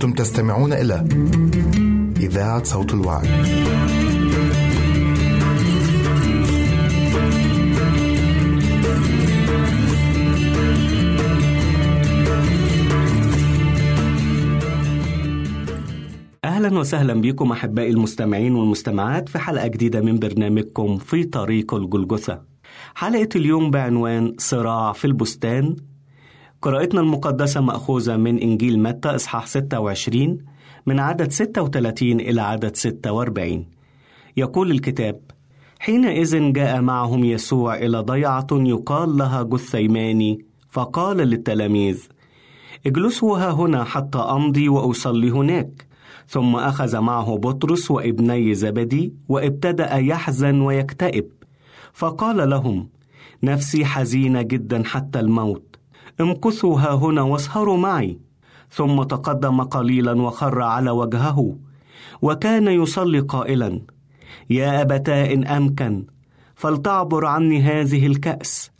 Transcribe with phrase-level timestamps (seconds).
[0.00, 1.04] أنتم تستمعون إلى
[2.20, 3.28] إذاعة صوت الوعي.
[16.44, 22.42] أهلا وسهلا بكم أحبائي المستمعين والمستمعات في حلقة جديدة من برنامجكم في طريق الجلجثة
[22.94, 25.76] حلقة اليوم بعنوان صراع في البستان
[26.62, 30.38] قراءتنا المقدسة مأخوذة من إنجيل متى إصحاح 26
[30.86, 33.66] من عدد 36 إلى عدد 46
[34.36, 35.20] يقول الكتاب
[35.78, 42.08] حينئذ جاء معهم يسوع إلى ضيعة يقال لها جثيماني فقال للتلاميذ
[42.86, 45.86] اجلسوا ها هنا حتى أمضي وأصلي هناك.
[46.28, 51.26] ثم أخذ معه بطرس وابني زبدي وابتدأ يحزن ويكتئب.
[51.92, 52.88] فقال لهم
[53.42, 55.69] نفسي حزينة جدا حتى الموت.
[56.20, 58.18] امكثوا ها هنا واسهروا معي.
[58.72, 61.56] ثم تقدم قليلا وخر على وجهه
[62.22, 63.80] وكان يصلي قائلا
[64.50, 66.04] يا ابتا إن أمكن
[66.54, 68.70] فلتعبر عني هذه الكأس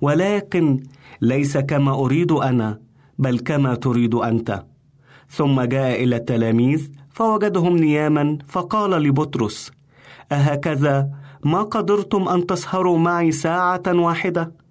[0.00, 0.82] ولكن
[1.20, 2.80] ليس كما أريد أنا
[3.18, 4.64] بل كما تريد أنت.
[5.28, 9.70] ثم جاء إلى التلاميذ فوجدهم نياما فقال لبطرس
[10.32, 11.10] أهكذا
[11.44, 14.63] ما قدرتم أن تسهروا معي ساعة واحدة؟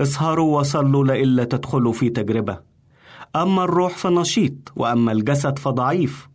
[0.00, 2.58] اسهروا وصلوا لئلا تدخلوا في تجربة.
[3.36, 6.28] أما الروح فنشيط وأما الجسد فضعيف.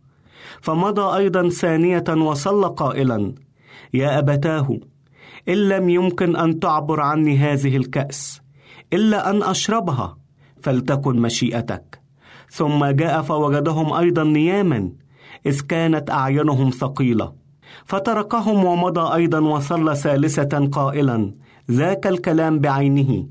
[0.60, 3.34] فمضى أيضا ثانية وصلى قائلا
[3.94, 4.78] يا أبتاه
[5.48, 8.40] إن لم يمكن أن تعبر عني هذه الكأس
[8.92, 10.18] إلا أن أشربها
[10.62, 12.00] فلتكن مشيئتك.
[12.50, 14.92] ثم جاء فوجدهم أيضا نياما
[15.46, 17.32] إذ كانت أعينهم ثقيلة.
[17.84, 21.34] فتركهم ومضى أيضا وصلى ثالثة قائلا
[21.70, 23.26] ذاك الكلام بعينه.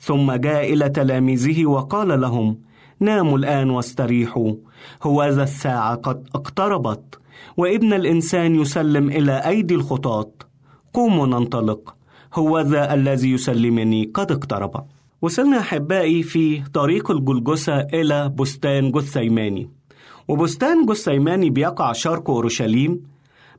[0.00, 2.58] ثم جاء إلى تلاميذه وقال لهم
[3.00, 4.54] ناموا الآن واستريحوا
[5.02, 7.18] هوذا الساعة قد اقتربت
[7.56, 10.30] وابن الإنسان يسلم إلى أيدي الخطاه
[10.92, 11.94] قوموا ننطلق
[12.34, 14.84] هوذا الذي يسلمني قد اقترب.
[15.22, 19.70] وصلنا أحبائي في طريق الجلجسه إلى بستان جثيماني.
[20.28, 23.02] وبستان جثيماني بيقع شرق أورشليم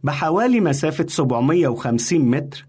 [0.04, 2.66] بحوالي مسافة 750 متر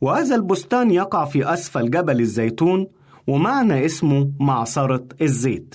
[0.00, 2.86] وهذا البستان يقع في أسفل جبل الزيتون
[3.28, 5.74] ومعنى اسمه معصرة الزيت.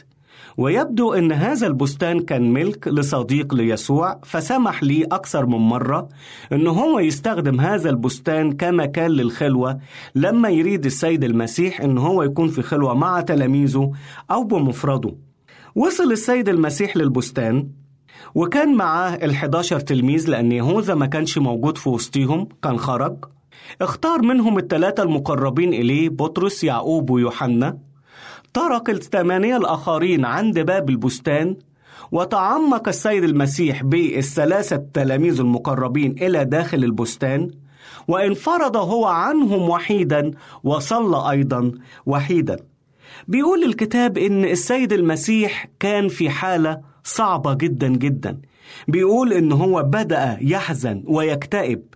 [0.58, 6.10] ويبدو إن هذا البستان كان ملك لصديق ليسوع فسمح لي أكثر من مرة
[6.52, 9.80] إن هو يستخدم هذا البستان كمكان للخلوة
[10.16, 13.92] لما يريد السيد المسيح إن هو يكون في خلوة مع تلاميذه
[14.32, 15.16] أو بمفرده.
[15.76, 17.68] وصل السيد المسيح للبستان
[18.36, 23.26] وكان معاه ال11 تلميذ لأن يهوذا ما كانش موجود في وسطهم كان خرج.
[23.82, 27.78] اختار منهم الثلاثة المقربين إليه بطرس يعقوب ويوحنا.
[28.54, 31.56] ترك الثمانية الآخرين عند باب البستان
[32.12, 37.52] وتعمق السيد المسيح بالثلاثة تلاميذ المقربين إلى داخل البستان
[38.08, 40.32] وانفرد هو عنهم وحيدا
[40.64, 41.72] وصلى أيضا
[42.06, 42.58] وحيدا.
[43.28, 48.42] بيقول الكتاب إن السيد المسيح كان في حالة صعبة جدا جدا.
[48.88, 51.93] بيقول إن هو بدأ يحزن ويكتئب.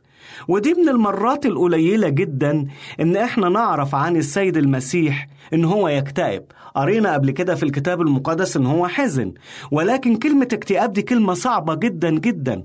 [0.48, 2.68] ودي من المرات القليلة جدا
[3.00, 6.44] إن إحنا نعرف عن السيد المسيح إن هو يكتئب.
[6.75, 9.34] قرينا قبل كده في الكتاب المقدس إن هو حزن
[9.72, 12.63] ولكن كلمة اكتئاب دي كلمة صعبة جدا جدا.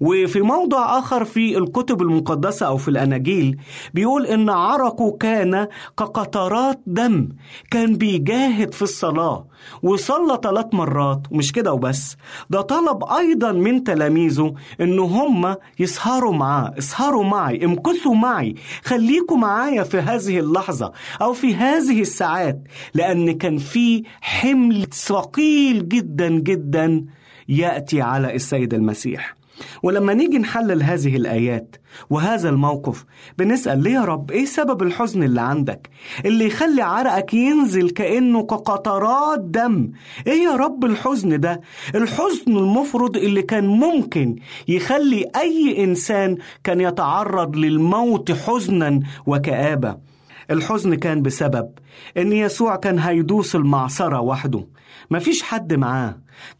[0.00, 3.56] وفي موضع آخر في الكتب المقدسة أو في الأناجيل
[3.94, 5.66] بيقول إن عرقه كان
[5.98, 7.28] كقطرات دم
[7.70, 9.46] كان بيجاهد في الصلاة
[9.82, 12.16] وصلى ثلاث مرات ومش كده وبس.
[12.50, 18.54] ده طلب أيضا من تلاميذه إن هم يسهروا معاه اسهروا معي امكثوا معي
[18.84, 20.92] خليكوا معايا في هذه اللحظة
[21.22, 22.62] أو في هذه الساعات
[22.94, 27.04] لأن كان في حمل ثقيل جدا جدا
[27.48, 29.39] يأتي على السيد المسيح.
[29.82, 31.76] ولما نيجي نحلل هذه الآيات
[32.10, 33.04] وهذا الموقف
[33.38, 35.90] بنسأل ليه يا رب؟ إيه سبب الحزن اللي عندك؟
[36.24, 39.90] اللي يخلي عرقك ينزل كأنه كقطرات دم.
[40.26, 41.60] إيه يا رب الحزن ده؟
[41.94, 44.36] الحزن المفرط اللي كان ممكن
[44.68, 49.96] يخلي أي إنسان كان يتعرض للموت حزنا وكآبة.
[50.50, 51.70] الحزن كان بسبب
[52.16, 54.64] إن يسوع كان هيدوس المعصرة وحده.
[55.10, 56.18] مفيش حد معاه.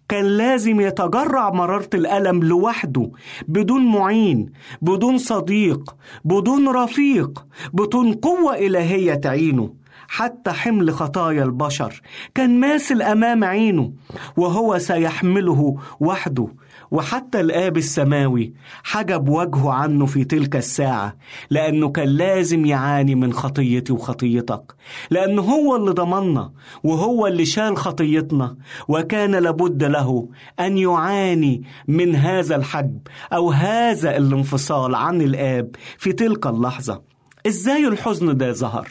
[0.08, 3.10] كان لازم يتجرع مرارة الألم لوحده
[3.48, 4.52] بدون معين
[4.82, 9.74] بدون صديق بدون رفيق بدون قوة إلهية تعينه.
[10.08, 12.00] حتى حمل خطايا البشر
[12.34, 13.92] كان ماسل أمام عينه
[14.36, 16.48] وهو سيحمله وحده.
[16.90, 18.52] وحتى الآب السماوي
[18.84, 21.16] حجب وجهه عنه في تلك الساعة
[21.50, 24.74] لأنه كان لازم يعاني من خطيتي وخطيتك
[25.10, 26.52] لأنه هو اللي ضمنا
[26.84, 28.56] وهو اللي شال خطيتنا
[28.88, 30.28] وكان لابد له
[30.60, 32.98] أن يعاني من هذا الحجب
[33.32, 37.02] أو هذا الانفصال عن الآب في تلك اللحظة
[37.46, 38.88] إزاي الحزن ده ظهر؟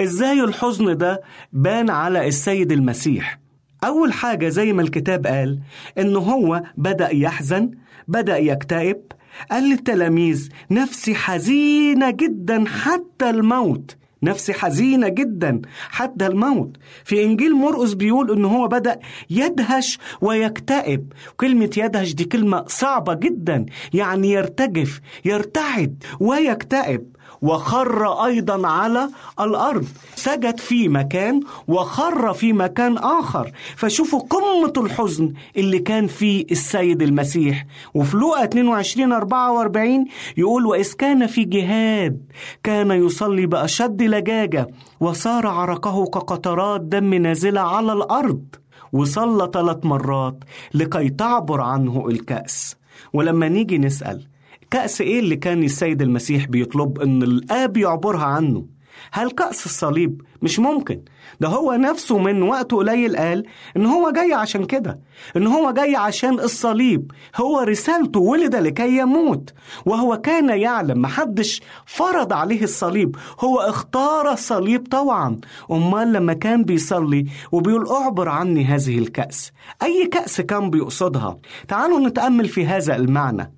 [0.00, 1.22] إزاي الحزن ده
[1.52, 3.38] بان على السيد المسيح؟
[3.84, 5.60] أول حاجة زي ما الكتاب قال
[5.98, 7.70] إنه هو بدأ يحزن
[8.08, 9.02] بدأ يكتئب
[9.50, 16.76] قال للتلاميذ نفسي حزينة جدا حتى الموت نفسي حزينة جدا حتى الموت.
[17.04, 18.98] في إنجيل مرقس بيقول إن هو بدأ
[19.30, 21.12] يدهش ويكتئب.
[21.36, 27.15] كلمة يدهش دي كلمة صعبة جدا يعني يرتجف يرتعد ويكتئب.
[27.42, 29.08] وخر أيضا على
[29.40, 29.86] الأرض.
[30.14, 33.50] سجد في مكان وخر في مكان آخر.
[33.76, 37.66] فشوفوا قمة الحزن اللي كان فيه السيد المسيح.
[37.94, 40.04] وفي لوقا 22 44
[40.36, 42.22] يقول وإذ كان في جهاد
[42.62, 44.66] كان يصلي بأشد لجاجة
[45.00, 48.44] وصار عرقه كقطرات دم نازلة على الأرض
[48.92, 50.38] وصلى ثلاث مرات
[50.74, 52.76] لكي تعبر عنه الكأس.
[53.12, 54.26] ولما نيجي نسأل
[54.70, 58.66] كأس إيه اللي كان السيد المسيح بيطلب إن الآب يعبرها عنه؟
[59.12, 61.00] هل كأس الصليب؟ مش ممكن؟
[61.40, 63.44] ده هو نفسه من وقت قليل قال
[63.76, 65.00] إن هو جاي عشان كده
[65.36, 67.12] إن هو جاي عشان الصليب.
[67.36, 69.52] هو رسالته ولد لكي يموت
[69.86, 73.16] وهو كان يعلم محدش فرض عليه الصليب.
[73.40, 75.40] هو اختار الصليب طبعا
[75.70, 79.52] أمال لما كان بيصلي وبيقول أعبر عني هذه الكأس.
[79.82, 81.36] أي كأس كان بيقصدها.
[81.68, 83.55] تعالوا نتأمل في هذا المعنى.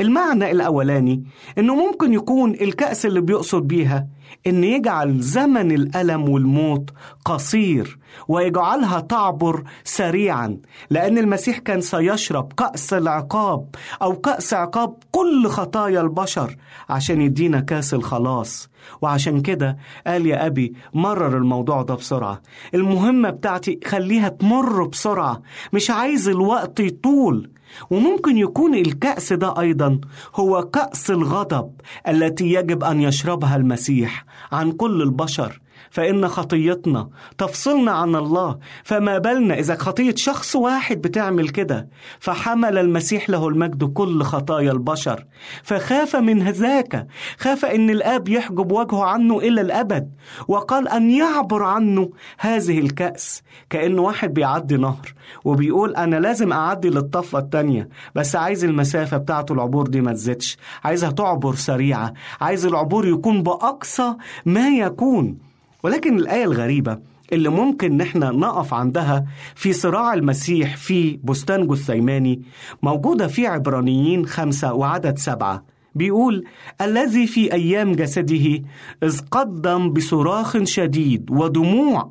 [0.00, 1.24] المعنى الأولاني
[1.58, 4.06] إنه ممكن يكون الكأس اللي بيقصد بيها
[4.46, 6.90] إن يجعل زمن الألم والموت
[7.24, 7.98] قصير
[8.28, 10.56] ويجعلها تعبر سريعا
[10.90, 16.56] لأن المسيح كان سيشرب كأس العقاب أو كأس عقاب كل خطايا البشر
[16.88, 18.68] عشان يدينا كأس الخلاص.
[19.02, 19.76] وعشان كده
[20.06, 22.42] قال يا أبي مرر الموضوع ده بسرعة.
[22.74, 25.42] المهمة بتاعتي خليها تمر بسرعة
[25.72, 27.50] مش عايز الوقت يطول.
[27.90, 30.00] وممكن يكون الكأس ده أيضا
[30.34, 31.72] هو كأس الغضب
[32.08, 35.60] التي يجب أن يشربها المسيح عن كل البشر.
[35.96, 38.58] فإن خطيتنا تفصلنا عن الله.
[38.84, 41.88] فما بالنا إذا خطية شخص واحد بتعمل كده
[42.18, 45.24] فحمل المسيح له المجد كل خطايا البشر.
[45.62, 47.06] فخاف من ذاك
[47.38, 50.10] خاف إن الآب يحجب وجهه عنه إلى الأبد.
[50.48, 53.42] وقال أن يعبر عنه هذه الكأس.
[53.70, 57.88] كأنه واحد بيعدي نهر وبيقول أنا لازم أعدي للطفة التانية.
[58.14, 60.56] بس عايز المسافة بتاعته العبور دي ما تزيدش.
[60.84, 62.12] عايزها تعبر سريعة.
[62.40, 64.14] عايز العبور يكون بأقصى
[64.46, 65.46] ما يكون.
[65.82, 66.98] ولكن الآية الغريبة
[67.32, 72.42] اللي ممكن نحن نقف عندها في صراع المسيح في بستان جثيماني
[72.82, 75.64] موجودة في عبرانيين خمسة وعدد سبعة
[75.94, 76.44] بيقول
[76.80, 78.62] الذي في أيام جسده
[79.02, 82.10] إذ قدم بصراخ شديد ودموع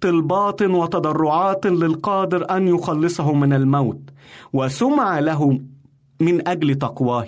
[0.00, 4.00] طلبات وتضرعات للقادر أن يخلصه من الموت
[4.52, 5.60] وسمع له
[6.20, 7.26] من أجل تقواه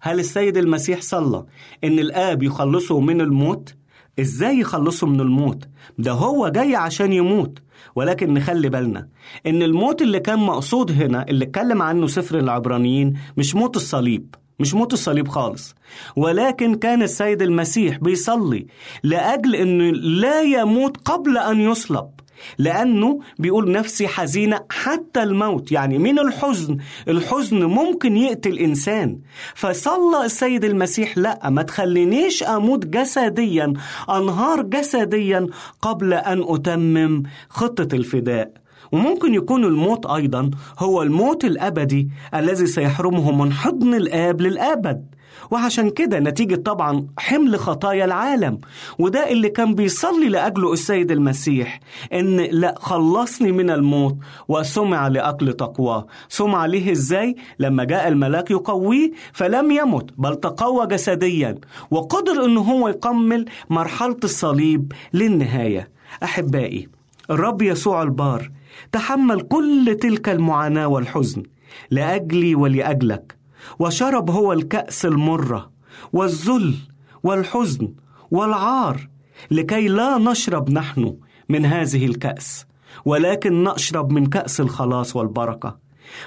[0.00, 1.44] هل السيد المسيح صلى
[1.84, 3.74] إن الآب يخلصه من الموت؟
[4.20, 5.68] إزاي يخلصه من الموت؟
[5.98, 7.58] ده هو جاي عشان يموت.
[7.96, 9.08] ولكن نخلي بالنا
[9.46, 14.74] إن الموت اللي كان مقصود هنا اللي اتكلم عنه سفر العبرانيين مش موت الصليب مش
[14.74, 15.74] موت الصليب خالص.
[16.16, 18.66] ولكن كان السيد المسيح بيصلي
[19.02, 22.10] لأجل أنه لا يموت قبل أن يصلب.
[22.58, 26.76] لأنه بيقول نفسي حزينة حتى الموت يعني من الحزن
[27.08, 29.18] الحزن ممكن يقتل إنسان.
[29.54, 33.72] فصلى السيد المسيح لا ما تخلينيش أموت جسديا
[34.10, 35.46] أنهار جسديا
[35.82, 38.52] قبل أن أتمم خطة الفداء.
[38.92, 45.15] وممكن يكون الموت أيضا هو الموت الأبدي الذي سيحرمه من حضن الآب للأبد.
[45.50, 48.58] وعشان كده نتيجة طبعا حمل خطايا العالم.
[48.98, 51.80] وده اللي كان بيصلي لأجله السيد المسيح
[52.12, 54.16] إن لا خلصني من الموت
[54.48, 61.54] وسمع لأكل تقواه سمع ليه إزاي؟ لما جاء الملاك يقويه فلم يمت بل تقوى جسديا.
[61.90, 65.88] وقدر إن هو يكمل مرحلة الصليب للنهاية.
[66.22, 66.88] أحبائي
[67.30, 68.50] الرب يسوع البار
[68.92, 71.42] تحمل كل تلك المعاناة والحزن
[71.90, 73.35] لأجلي ولأجلك.
[73.78, 75.70] وشرب هو الكأس المرة
[76.12, 76.74] والذل
[77.22, 77.92] والحزن
[78.30, 79.08] والعار
[79.50, 81.16] لكي لا نشرب نحن
[81.48, 82.66] من هذه الكأس
[83.04, 85.78] ولكن نشرب من كأس الخلاص والبركة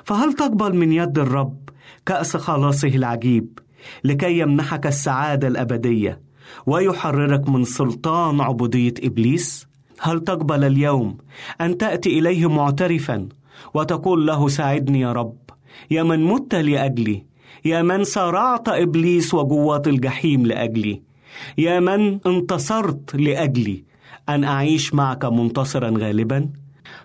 [0.04, 1.70] فهل تقبل من يد الرب
[2.06, 3.60] كأس خلاصه العجيب
[4.04, 6.22] لكي يمنحك السعادة الأبدية
[6.66, 9.68] ويحررك من سلطان عبودية إبليس؟
[10.00, 11.18] هل تقبل اليوم
[11.62, 13.30] أن تأتي إليه معترفا
[13.74, 15.38] وتقول له ساعدني يا رب
[15.92, 17.26] يا من مت لأجلي
[17.66, 21.02] يا من صارعت إبليس وجوات الجحيم لأجلي.
[21.58, 23.84] يا من انتصرت لأجلي.
[24.30, 26.50] أن أعيش معك منتصرا غالبا.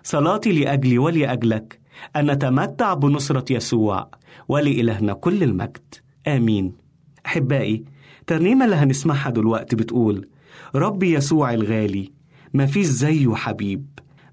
[0.03, 1.79] صلاتي لأجلي ولأجلك.
[2.15, 4.11] أن نتمتع بنصرة يسوع.
[4.47, 5.95] ولإلهنا كل المجد.
[6.27, 6.73] آمين.
[7.25, 7.83] أحبائي
[8.27, 10.27] ترنيمة اللي هنسمعها دلوقتي بتقول
[10.75, 12.11] ربي يسوع الغالي
[12.53, 13.85] ما فيش زيه حبيب.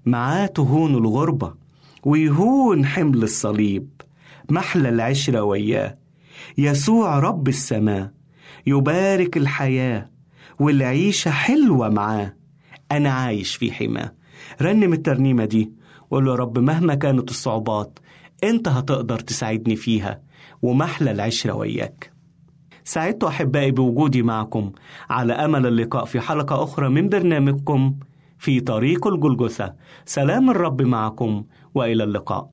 [0.05, 1.53] معاه تهون الغربة
[2.05, 3.87] ويهون حمل الصليب.
[4.49, 5.97] محلى العشرة وياه
[6.57, 8.11] يسوع رب السماء
[8.67, 10.09] يبارك الحياة
[10.59, 12.33] والعيشة حلوة معاه.
[12.91, 14.13] أنا عايش في حماة.
[14.61, 15.71] رنم الترنيمة دي
[16.09, 17.99] وقول له يا رب مهما كانت الصعوبات
[18.43, 20.21] أنت هتقدر تساعدني فيها
[20.61, 22.13] ومحلى العشرة وياك.
[22.83, 24.71] سعدت أحبائي بوجودي معكم
[25.09, 27.95] على أمل اللقاء في حلقة أخرى من برنامجكم
[28.37, 29.73] في طريق الجلجثة.
[30.05, 31.43] سلام الرب معكم
[31.75, 32.52] وإلى اللقاء.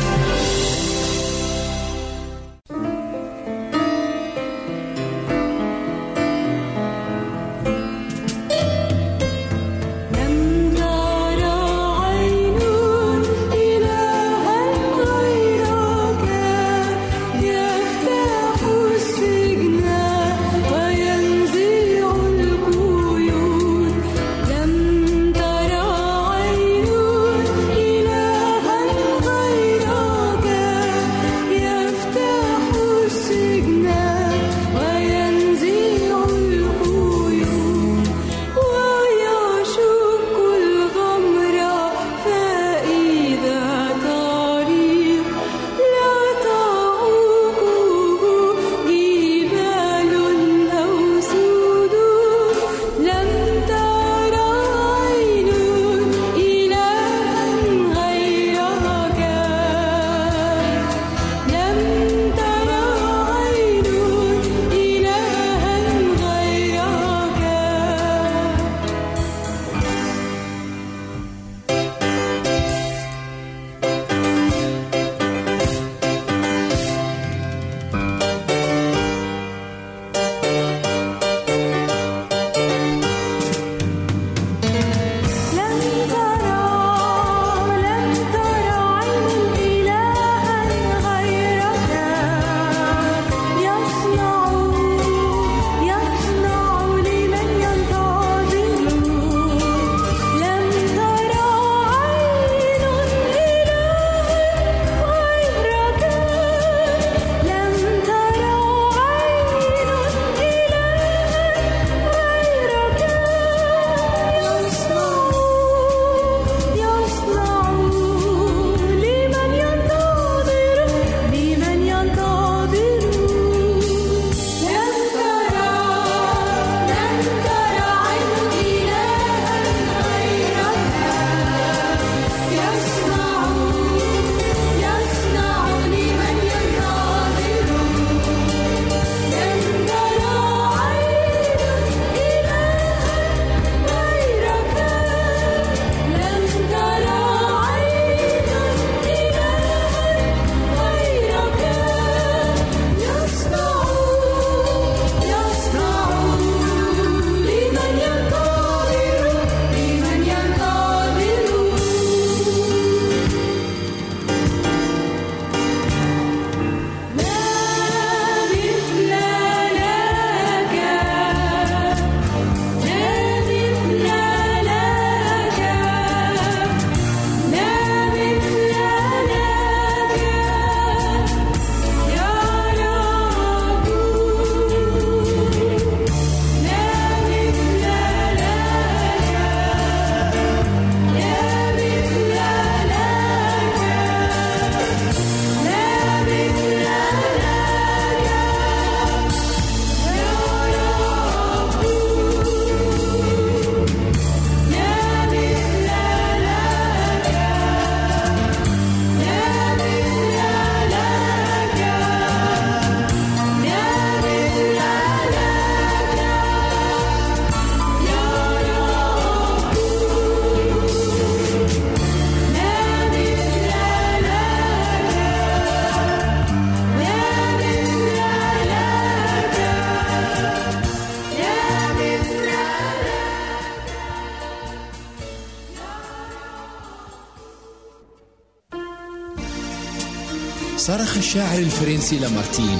[241.31, 242.77] الشاعر الفرنسي لامارتين.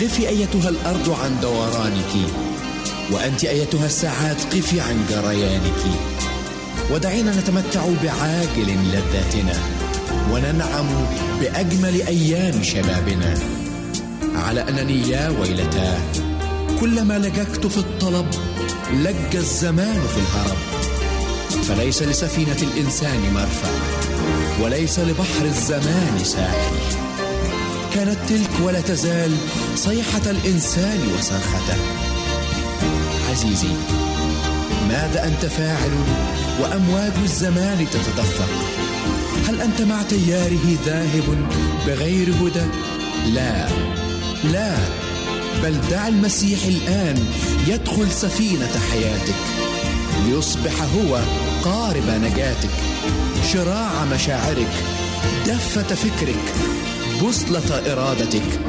[0.00, 2.12] قفي أيتها الأرض عن دورانك
[3.12, 5.82] وأنت أيتها الساعات قفي عن جريانك.
[6.90, 9.58] ودعينا نتمتع بعاجل لذاتنا
[10.32, 10.86] وننعم
[11.40, 13.34] بأجمل أيام شبابنا.
[14.34, 15.98] على أنني يا ويلتاه
[16.80, 18.26] كلما لججت في الطلب
[18.92, 20.58] لج الزمان في الهرب.
[21.68, 23.70] فليس لسفينة الإنسان مرفأ
[24.62, 27.09] وليس لبحر الزمان ساحل.
[27.94, 29.36] كانت تلك ولا تزال
[29.76, 31.76] صيحة الإنسان وصرخته.
[33.30, 33.74] عزيزي
[34.88, 35.90] ماذا أنت فاعل
[36.60, 38.50] وأمواج الزمان تتدفق؟
[39.48, 41.46] هل أنت مع تياره ذاهب
[41.86, 42.66] بغير هدى؟
[43.34, 43.68] لا
[44.44, 44.76] لا
[45.62, 47.24] بل دع المسيح الآن
[47.66, 49.34] يدخل سفينة حياتك
[50.26, 51.20] ليصبح هو
[51.64, 52.70] قارب نجاتك
[53.52, 54.72] شراع مشاعرك
[55.46, 56.54] دفة فكرك.
[57.20, 58.60] بوصلة إرادتك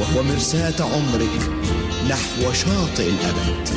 [0.00, 1.50] وهو مرساة عمرك
[2.10, 3.68] نحو شاطئ الأبد.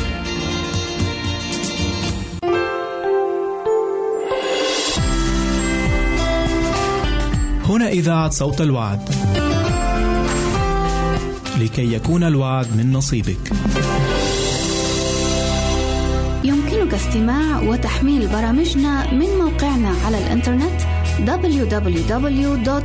[7.69, 9.09] هنا إذاعة صوت الوعد.
[11.59, 13.51] لكي يكون الوعد من نصيبك.
[16.43, 20.81] يمكنك استماع وتحميل برامجنا من موقعنا على الإنترنت
[21.19, 22.81] www.awr.org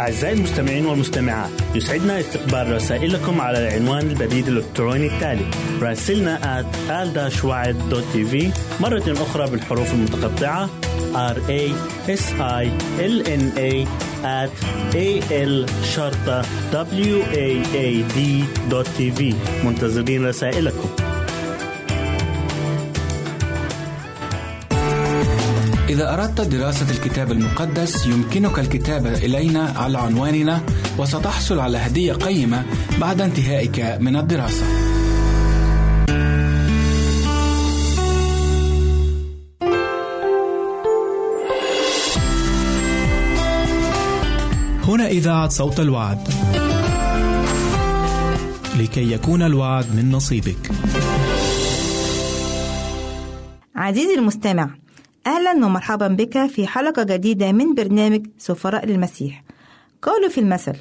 [0.00, 5.50] أعزائي المستمعين والمستمعات يسعدنا استقبال رسائلكم على العنوان البريد الإلكتروني التالي
[5.82, 7.08] راسلنا at al
[8.80, 10.70] مرة أخرى بالحروف المتقطعة
[11.14, 11.62] r a
[12.06, 12.64] s i
[12.98, 14.50] l n a at
[14.94, 20.88] a l شرطة w a a d دوت تي في منتظرين رسائلكم
[25.88, 30.60] إذا أردت دراسة الكتاب المقدس يمكنك الكتابة إلينا على عنواننا
[30.98, 32.64] وستحصل على هدية قيمة
[33.00, 34.89] بعد انتهائك من الدراسة.
[45.10, 46.28] إذاعة صوت الوعد.
[48.78, 50.70] لكي يكون الوعد من نصيبك.
[53.76, 54.70] عزيزي المستمع
[55.26, 59.44] أهلا ومرحبا بك في حلقة جديدة من برنامج سفراء للمسيح.
[60.02, 60.76] قالوا في المثل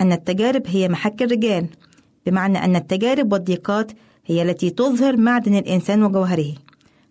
[0.00, 1.66] أن التجارب هي محك الرجال.
[2.26, 3.92] بمعنى أن التجارب والضيقات
[4.26, 6.54] هي التي تظهر معدن الإنسان وجوهره.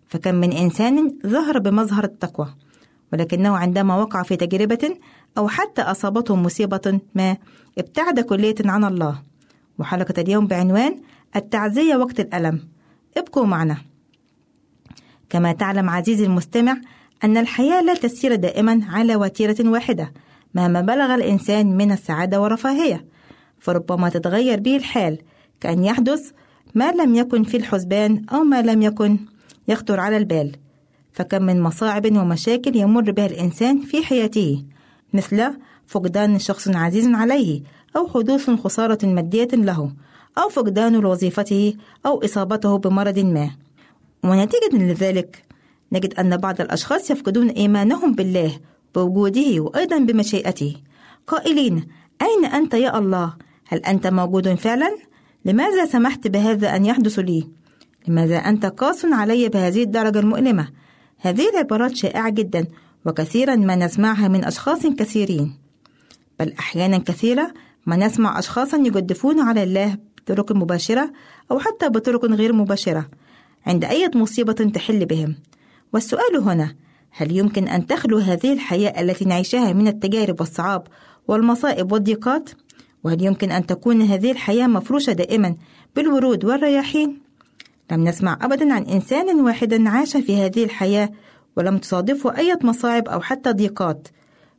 [0.07, 2.47] فكم من إنسان ظهر بمظهر التقوى
[3.13, 4.97] ولكنه عندما وقع في تجربة
[5.37, 7.37] أو حتى أصابته مصيبة ما
[7.77, 9.21] ابتعد كلية عن الله.
[9.79, 11.01] وحلقة اليوم بعنوان
[11.35, 12.67] التعزية وقت الألم.
[13.17, 13.77] ابقوا معنا.
[15.29, 16.77] كما تعلم عزيزي المستمع
[17.23, 20.13] أن الحياة لا تسير دائما على وتيرة واحدة
[20.53, 23.05] مهما بلغ الإنسان من السعادة والرفاهية.
[23.59, 25.17] فربما تتغير به الحال
[25.59, 26.31] كأن يحدث
[26.75, 29.17] ما لم يكن في الحسبان أو ما لم يكن
[29.67, 30.55] يخطر على البال.
[31.13, 34.63] فكم من مصاعب ومشاكل يمر بها الإنسان في حياته.
[35.13, 35.53] مثل
[35.87, 37.61] فقدان شخص عزيز عليه
[37.95, 39.91] أو حدوث خسارة مادية له
[40.37, 41.73] أو فقدان لوظيفته
[42.05, 43.51] أو إصابته بمرض ما
[44.23, 45.43] ونتيجة لذلك
[45.91, 48.59] نجد أن بعض الأشخاص يفقدون إيمانهم بالله
[48.95, 50.75] بوجوده وأيضا بمشيئته
[51.27, 51.87] قائلين
[52.21, 53.33] أين أنت يا الله؟
[53.67, 54.97] هل أنت موجود فعلا؟
[55.45, 57.47] لماذا سمحت بهذا أن يحدث لي؟
[58.07, 60.67] لماذا أنت قاس علي بهذه الدرجة المؤلمة؟
[61.17, 62.67] هذه العبارات شائعة جدا
[63.07, 65.53] وكثيرا ما نسمعها من أشخاص كثيرين
[66.39, 67.53] بل أحيانا كثيرة
[67.85, 71.11] ما نسمع أشخاصا يجدفون على الله بطرق مباشرة
[71.51, 73.09] أو حتى بطرق غير مباشرة
[73.67, 75.35] عند أي مصيبة تحل بهم
[75.93, 76.75] والسؤال هنا
[77.11, 80.83] هل يمكن أن تخلو هذه الحياة التي نعيشها من التجارب والصعاب
[81.27, 82.49] والمصائب والضيقات؟
[83.03, 85.55] وهل يمكن أن تكون هذه الحياة مفروشة دائما
[85.95, 87.19] بالورود والرياحين؟
[87.91, 91.09] لم نسمع أبدا عن إنسان واحد عاش في هذه الحياة
[91.57, 94.07] ولم تصادفه أي مصاعب أو حتى ضيقات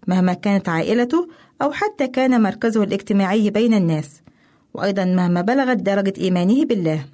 [0.07, 1.29] مهما كانت عائلته
[1.63, 4.23] أو حتى كان مركزه الاجتماعي بين الناس.
[4.75, 7.05] وأيضا مهما بلغت درجة إيمانه بالله.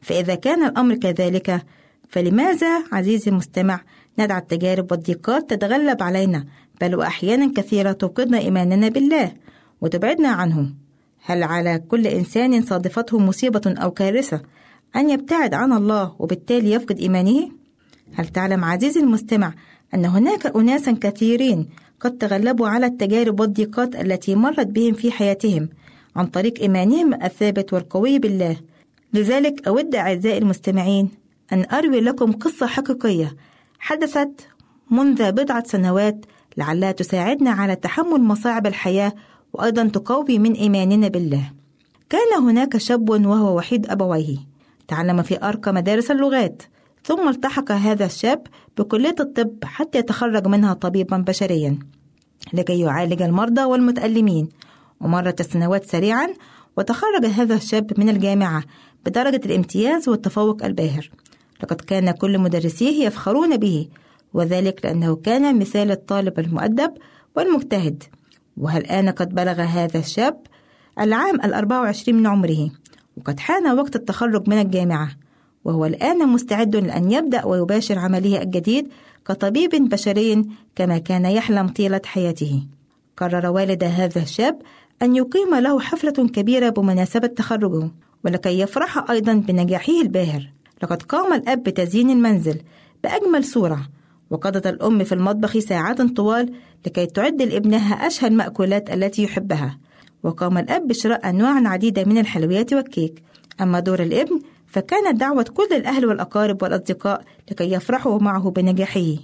[0.00, 1.62] فإذا كان الأمر كذلك
[2.08, 3.80] فلماذا عزيزي المستمع
[4.18, 6.44] ندع التجارب والضيقات تتغلب علينا؟
[6.80, 9.32] بل وأحيانا كثيرة توقدنا إيماننا بالله
[9.80, 10.72] وتبعدنا عنه.
[11.24, 14.42] هل على كل إنسان صادفته مصيبة أو كارثة
[14.96, 17.59] أن يبتعد عن الله وبالتالي يفقد إيمانه؟
[18.14, 19.52] هل تعلم عزيزي المستمع
[19.94, 21.68] أن هناك أناسا كثيرين
[22.00, 25.68] قد تغلبوا على التجارب والضيقات التي مرت بهم في حياتهم
[26.16, 28.56] عن طريق إيمانهم الثابت والقوي بالله؟
[29.14, 31.08] لذلك أود أعزائي المستمعين
[31.52, 33.36] أن أروي لكم قصة حقيقية
[33.78, 34.48] حدثت
[34.90, 39.12] منذ بضعة سنوات لعلها تساعدنا على تحمل مصاعب الحياة
[39.52, 41.52] وأيضا تقوي من إيماننا بالله.
[42.10, 44.36] كان هناك شاب وهو وحيد أبويه.
[44.88, 46.62] تعلم في أرقى مدارس اللغات.
[47.04, 48.46] ثم التحق هذا الشاب
[48.78, 51.78] بكلية الطب حتى يتخرج منها طبيبا بشريا
[52.52, 54.48] لكي يعالج المرضى والمتألمين.
[55.00, 56.28] ومرت السنوات سريعا
[56.76, 58.62] وتخرج هذا الشاب من الجامعة
[59.06, 61.10] بدرجة الامتياز والتفوق الباهر.
[61.62, 63.88] لقد كان كل مدرسيه يفخرون به
[64.34, 66.94] وذلك لأنه كان مثال الطالب المؤدب
[67.36, 68.02] والمجتهد.
[68.56, 70.40] والآن قد بلغ هذا الشاب
[71.00, 72.70] العام الأربع وعشرين من عمره؟
[73.16, 75.10] وقد حان وقت التخرج من الجامعة.
[75.64, 78.88] وهو الآن مستعد لأن يبدأ ويباشر عمله الجديد
[79.26, 80.44] كطبيب بشري
[80.76, 82.62] كما كان يحلم طيلة حياته.
[83.16, 84.58] قرر والد هذا الشاب
[85.02, 87.90] أن يقيم له حفلة كبيرة بمناسبة تخرجه
[88.24, 90.50] ولكي يفرح أيضا بنجاحه الباهر.
[90.82, 92.60] لقد قام الأب بتزيين المنزل
[93.04, 93.88] بأجمل صورة
[94.30, 96.52] وقضت الأم في المطبخ ساعات طوال
[96.86, 99.78] لكي تعد لابنها أشهى المأكولات التي يحبها.
[100.22, 103.22] وقام الأب بشراء أنواع عديدة من الحلويات والكيك.
[103.60, 109.14] أما دور الابن فكانت دعوة كل الأهل والأقارب والأصدقاء لكي يفرحوا معه بنجاحه.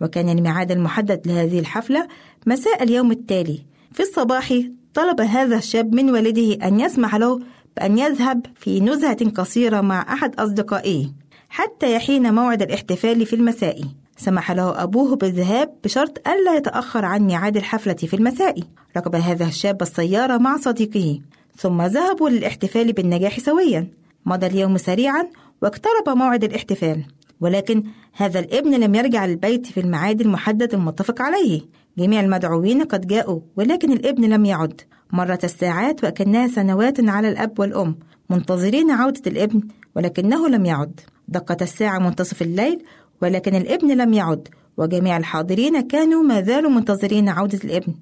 [0.00, 2.08] وكان الميعاد المحدد لهذه الحفلة
[2.46, 3.62] مساء اليوم التالي.
[3.92, 4.62] في الصباح
[4.94, 7.40] طلب هذا الشاب من والده أن يسمح له
[7.76, 11.10] بأن يذهب في نزهة قصيرة مع أحد أصدقائه
[11.48, 13.80] حتى يحين موعد الاحتفال في المساء.
[14.16, 18.60] سمح له أبوه بالذهاب بشرط ألا يتأخر عن ميعاد الحفلة في المساء.
[18.96, 21.20] ركب هذا الشاب السيارة مع صديقه
[21.56, 23.99] ثم ذهبوا للاحتفال بالنجاح سويا.
[24.26, 25.28] مضى اليوم سريعا
[25.62, 27.04] واقترب موعد الاحتفال
[27.40, 31.60] ولكن هذا الابن لم يرجع للبيت في الميعاد المحدد المتفق عليه.
[31.98, 34.80] جميع المدعوين قد جاءوا ولكن الابن لم يعد.
[35.12, 37.96] مرت الساعات وكأنها سنوات على الأب والأم
[38.30, 39.60] منتظرين عودة الابن
[39.96, 41.00] ولكنه لم يعد.
[41.28, 42.84] دقت الساعة منتصف الليل
[43.22, 47.94] ولكن الابن لم يعد وجميع الحاضرين كانوا ما زالوا منتظرين عودة الابن.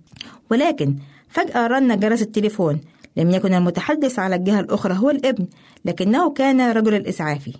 [0.50, 0.96] ولكن
[1.28, 2.80] فجأة رن جرس التليفون
[3.18, 5.46] لم يكن المتحدث على الجهة الأخرى هو الابن
[5.84, 7.50] لكنه كان رجل الإسعاف.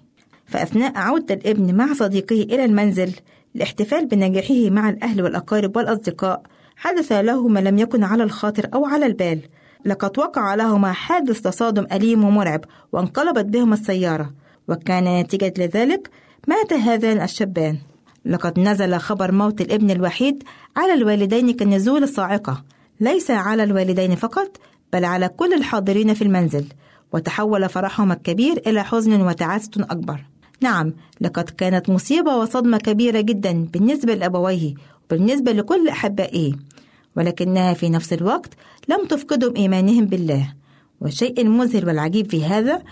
[0.47, 3.13] فأثناء عودة الابن مع صديقه إلى المنزل
[3.57, 6.43] الاحتفال بنجاحه مع الأهل والأقارب والأصدقاء
[6.77, 9.41] حدث له ما لم يكن على الخاطر أو على البال.
[9.85, 14.35] لقد وقع لهما حادث تصادم أليم ومرعب وانقلبت بهما السيارة.
[14.69, 16.11] وكان نتيجة لذلك
[16.49, 17.79] مات هذان الشابان.
[18.25, 20.43] لقد نزل خبر موت الابن الوحيد
[20.77, 22.65] على الوالدين كالنزول الصاعقة.
[23.01, 24.57] ليس على الوالدين فقط
[24.93, 26.65] بل على كل الحاضرين في المنزل
[27.13, 30.25] وتحول فرحهم الكبير إلى حزن وتعاسة أكبر.
[30.61, 34.75] نعم لقد كانت مصيبة وصدمة كبيرة جدا بالنسبة لأبويه
[35.05, 36.53] وبالنسبة لكل أحبائه
[37.17, 38.55] ولكنها في نفس الوقت
[38.89, 40.55] لم تفقدهم إيمانهم بالله.
[41.01, 42.83] والشيء المذهل والعجيب في هذا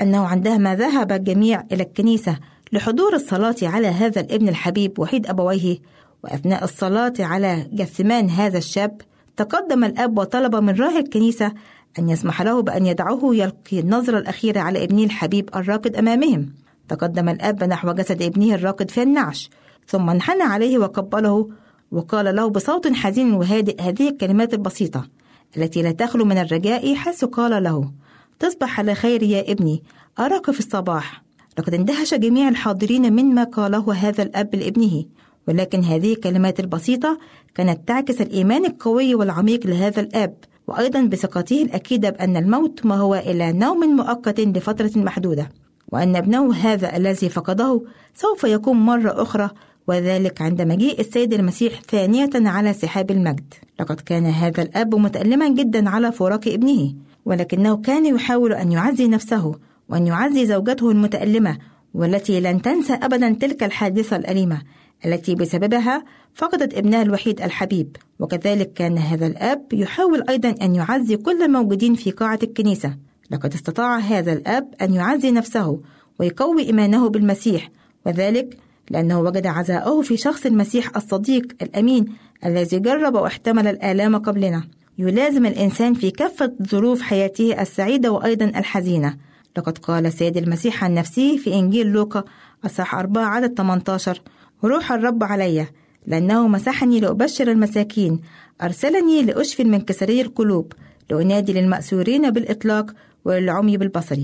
[0.00, 2.38] أنه عندما ذهب الجميع إلى الكنيسة
[2.72, 5.78] لحضور الصلاة على هذا الابن الحبيب وحيد أبويه
[6.24, 9.00] وأثناء الصلاة على جثمان هذا الشاب
[9.36, 11.52] تقدم الأب وطلب من راعي الكنيسة
[11.98, 16.52] أن يسمح له بأن يدعوه يلقي النظرة الأخيرة على ابنه الحبيب الراقد أمامهم.
[16.88, 19.50] تقدم الأب نحو جسد ابنه الراقد في النعش
[19.86, 21.48] ثم انحنى عليه وقبله
[21.92, 25.08] وقال له بصوت حزين وهادئ هذه الكلمات البسيطة
[25.56, 27.90] التي لا تخلو من الرجاء حيث قال له
[28.38, 29.82] تصبح على خير يا ابني
[30.18, 31.22] أراك في الصباح.
[31.58, 35.04] لقد اندهش جميع الحاضرين مما قاله هذا الأب لابنه.
[35.48, 37.18] ولكن هذه الكلمات البسيطة
[37.54, 40.34] كانت تعكس الإيمان القوي والعميق لهذا الأب
[40.66, 45.48] وأيضا بثقته الأكيدة بأن الموت ما هو إلا نوم مؤقت لفترة محدودة
[45.92, 47.82] وأن ابنه هذا الذي فقده
[48.14, 49.50] سوف يقوم مرة أخرى
[49.86, 53.54] وذلك عند مجيء السيد المسيح ثانية على سحاب المجد.
[53.80, 59.54] لقد كان هذا الأب متألما جدا على فراق ابنه ولكنه كان يحاول أن يعزي نفسه
[59.88, 61.58] وأن يعزي زوجته المتألمة
[61.94, 64.62] والتي لن تنسى أبدا تلك الحادثة الأليمة.
[65.06, 67.96] التي بسببها فقدت ابنها الوحيد الحبيب.
[68.20, 72.96] وكذلك كان هذا الأب يحاول أيضا أن يعزي كل الموجودين في قاعة الكنيسة.
[73.30, 75.80] لقد استطاع هذا الأب أن يعزي نفسه
[76.20, 77.70] ويقوي إيمانه بالمسيح
[78.06, 78.58] وذلك
[78.90, 82.06] لأنه وجد عزاءه في شخص المسيح الصديق الأمين
[82.46, 84.64] الذي جرب واحتمل الآلام قبلنا.
[84.98, 89.16] يلازم الإنسان في كافة ظروف حياته السعيدة وأيضا الحزينة.
[89.56, 92.24] لقد قال سيد المسيح عن نفسه في إنجيل لوقا
[92.66, 94.20] أصح أربعة عدد 18
[94.64, 95.66] روح الرب علي
[96.06, 98.20] لأنه مسحني لأبشر المساكين
[98.62, 100.72] أرسلني لأشفي المنكسري القلوب
[101.10, 102.94] لأنادي للمأسورين بالإطلاق
[103.24, 104.18] وللعمي بالبصر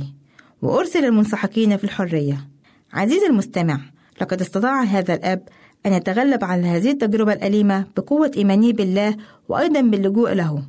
[0.62, 2.48] وأرسل المنسحقين في الحرية.
[2.92, 3.80] عزيزي المستمع
[4.20, 5.42] لقد استطاع هذا الأب
[5.86, 9.16] أن يتغلب على هذه التجربة الأليمة بقوة إيمانه بالله
[9.48, 10.62] وأيضا باللجوء له.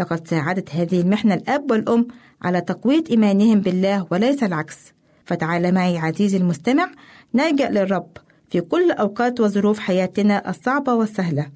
[0.00, 2.08] لقد ساعدت هذه المحنة الأب والأم
[2.42, 4.76] على تقوية إيمانهم بالله وليس العكس.
[5.24, 6.90] فتعال معي عزيزي المستمع
[7.34, 8.08] نلجأ للرب.
[8.50, 11.46] في كل أوقات وظروف حياتنا الصعبة والسهلة.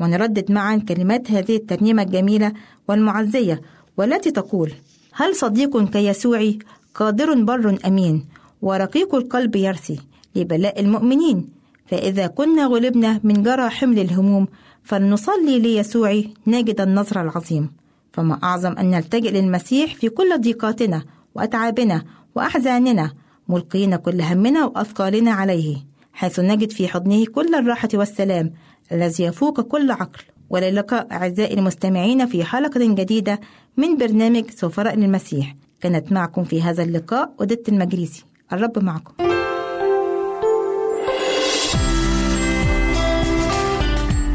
[0.00, 2.52] ونردد معا كلمات هذه الترنيمة الجميلة
[2.88, 3.60] والمعزية
[3.96, 4.72] والتي تقول
[5.12, 6.58] هل صديق كيسوعي
[6.94, 8.24] قادر بر أمين
[8.62, 10.00] ورقيق القلب يرثي
[10.36, 11.48] لبلاء المؤمنين؟
[11.86, 14.46] فإذا كنا غلبنا من جرى حمل الهموم
[14.82, 17.70] فلنصلي ليسوع نجد النصر العظيم.
[18.12, 21.02] فما أعظم أن نلتجئ للمسيح في كل ضيقاتنا
[21.34, 23.12] وأتعابنا وأحزاننا
[23.48, 25.89] ملقين كل همنا وأثقالنا عليه.
[26.12, 28.52] حيث نجد في حضنه كل الراحة والسلام
[28.92, 30.22] الذي يفوق كل عقل.
[30.50, 33.40] وللقاء أعزائي المستمعين في حلقة جديدة
[33.76, 39.14] من برنامج سفراء للمسيح كانت معكم في هذا اللقاء أدت المجريسي الرب معكم.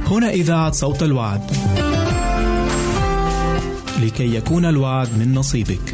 [0.08, 1.52] هنا إذاعة صوت الوعد.
[4.04, 5.94] لكي يكون الوعد من نصيبك.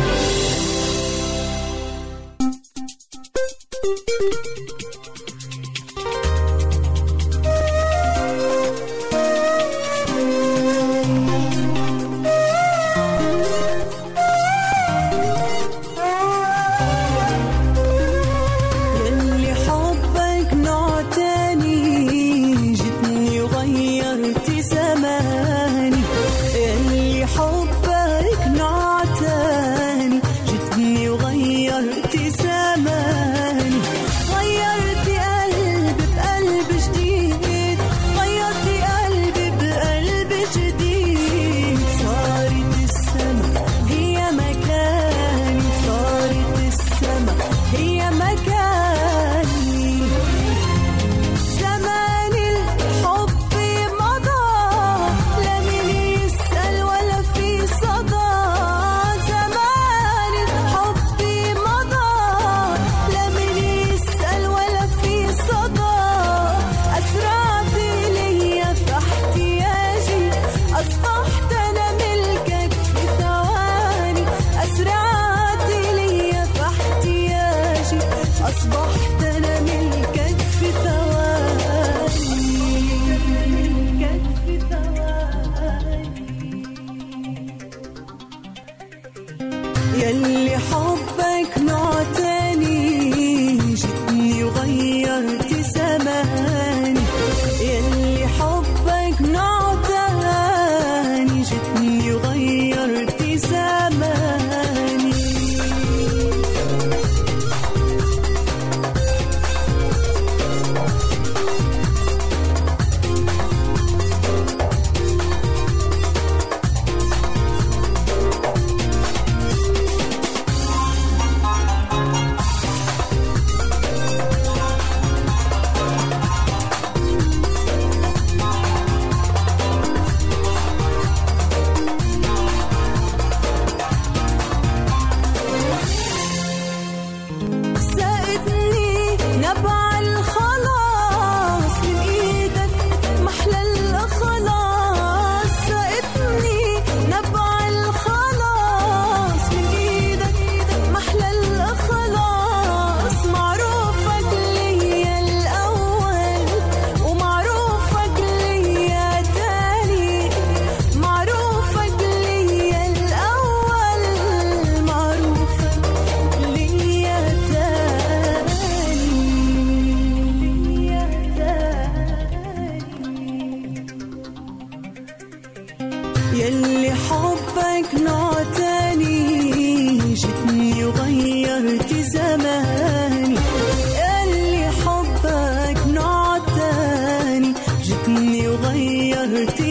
[189.33, 189.70] 을 띄.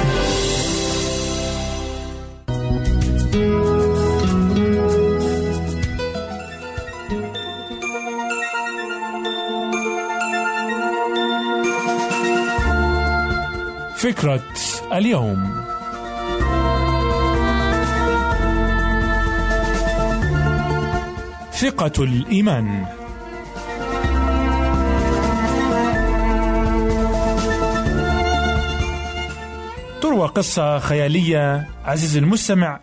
[14.01, 14.43] فكرة
[14.93, 15.65] اليوم.
[21.51, 22.85] ثقة الإيمان.
[30.01, 32.79] تروى قصة خيالية عزيزي المستمع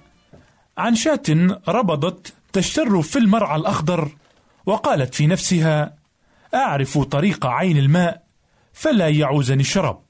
[0.79, 1.23] عن شاة
[1.69, 4.09] ربضت تشتر في المرعى الأخضر
[4.67, 5.95] وقالت في نفسها
[6.55, 8.23] أعرف طريق عين الماء
[8.73, 10.08] فلا يعوزني الشراب.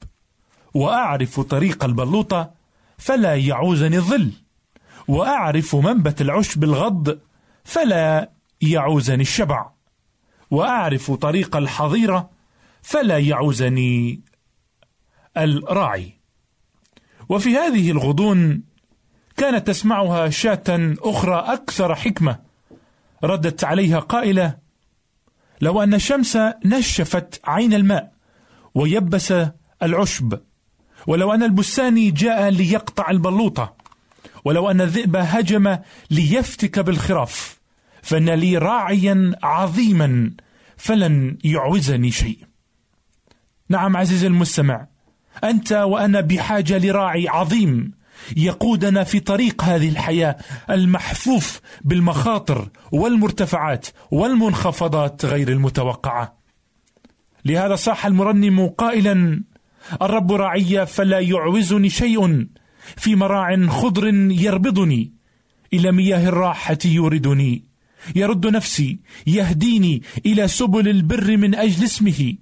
[0.73, 2.51] وأعرف طريق البلوطة
[2.97, 4.31] فلا يعوزني الظل.
[5.07, 7.19] وأعرف منبت العشب الغض
[7.63, 9.69] فلا يعوزني الشبع.
[10.51, 12.29] وأعرف طريق الحظيرة
[12.81, 14.21] فلا يعوزني
[15.37, 16.19] الراعي.
[17.29, 18.63] وفي هذه الغضون
[19.37, 22.39] كانت تسمعها شاة أخرى أكثر حكمة
[23.23, 24.57] ردت عليها قائلة
[25.61, 28.11] لو أن الشمس نشفت عين الماء
[28.75, 29.33] ويبس
[29.83, 30.39] العشب
[31.07, 33.73] ولو أن البستاني جاء ليقطع البلوطة
[34.45, 35.77] ولو أن الذئب هجم
[36.11, 37.59] ليفتك بالخراف
[38.01, 40.31] فإن لي راعيا عظيما
[40.77, 42.37] فلن يعوزني شيء.
[43.69, 44.87] نعم عزيزي المستمع
[45.43, 47.91] أنت وأنا بحاجة لراعي عظيم
[48.37, 50.37] يقودنا في طريق هذه الحياة
[50.69, 56.39] المحفوف بالمخاطر والمرتفعات والمنخفضات غير المتوقعة.
[57.45, 59.43] لهذا صاح المرنم قائلا
[60.01, 62.47] الرب راعي فلا يعوزني شيء
[62.97, 65.13] في مراع خضر يربضني.
[65.73, 67.63] إلى مياه الراحة يوردني.
[68.15, 72.35] يرد نفسي يهديني إلى سبل البر من أجل اسمه.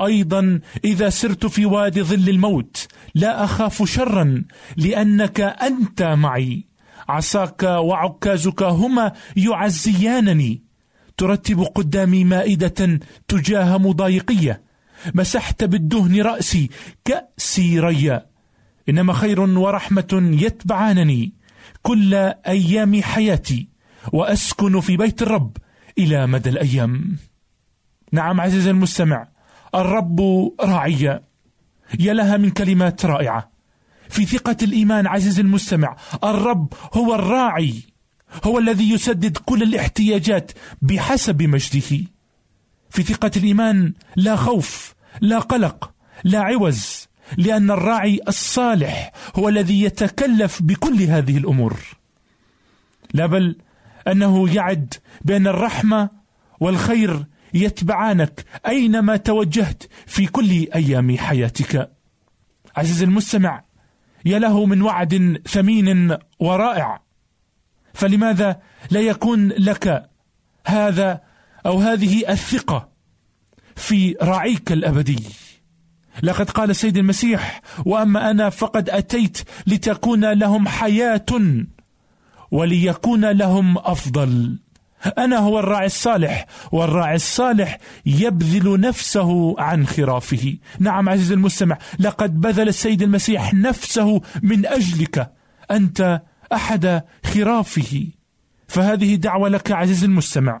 [0.00, 4.44] أيضا إذا سرت في وادي ظل الموت لا أخاف شرا
[4.76, 6.64] لأنك أنت معي.
[7.08, 10.62] عصاك وعكازك هما يعزيانني.
[11.16, 14.63] ترتب قدامي مائدة تجاه مضايقية.
[15.14, 16.70] مسحت بالدهن رأسي
[17.04, 18.26] كأسي ريا.
[18.88, 21.32] إنما خير ورحمة يتبعانني
[21.82, 22.14] كل
[22.46, 23.68] أيام حياتي
[24.12, 25.56] وأسكن في بيت الرب
[25.98, 27.16] إلى مدى الأيام.
[28.12, 29.28] نعم عزيزي المستمع
[29.74, 30.20] الرب
[30.60, 31.20] راعي.
[32.00, 33.50] يا لها من كلمات رائعة.
[34.08, 37.82] في ثقة الإيمان عزيزي المستمع الرب هو الراعي
[38.44, 40.52] هو الذي يسدد كل الاحتياجات
[40.82, 42.06] بحسب مجده.
[42.90, 45.90] في ثقة الإيمان لا خوف لا قلق
[46.24, 51.80] لا عوز لأن الراعي الصالح هو الذي يتكلف بكل هذه الأمور.
[53.14, 53.56] لا بل
[54.08, 54.94] أنه يعد
[55.24, 56.10] بأن الرحمة
[56.60, 61.90] والخير يتبعانك أينما توجهت في كل أيام حياتك.
[62.76, 63.64] عزيز المستمع
[64.24, 67.02] يا له من وعد ثمين ورائع.
[67.94, 68.60] فلماذا
[68.90, 70.10] لا يكون لك
[70.66, 71.20] هذا
[71.66, 72.93] أو هذه الثقة
[73.76, 75.18] في راعيك الأبدي.
[76.22, 81.26] لقد قال السيد المسيح وأما أنا فقد أتيت لتكون لهم حياة
[82.50, 84.58] وليكون لهم أفضل.
[85.18, 90.56] أنا هو الراعي الصالح والراعي الصالح يبذل نفسه عن خرافه.
[90.78, 95.32] نعم عزيز المستمع لقد بذل السيد المسيح نفسه من أجلك.
[95.70, 96.22] أنت
[96.52, 98.06] أحد خرافه.
[98.68, 100.60] فهذه دعوة لك عزيز المستمع.